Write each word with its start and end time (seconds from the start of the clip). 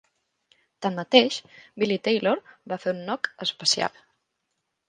Tanmateix, 0.85 1.37
Billy 1.83 1.99
Taylor 2.09 2.43
va 2.73 2.81
fer 2.87 2.97
un 2.97 3.05
"knock" 3.11 3.33
especial. 3.49 4.05